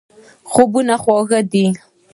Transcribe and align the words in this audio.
خوبونه 0.51 0.95
خوږ 1.03 1.29
دي. 1.51 1.65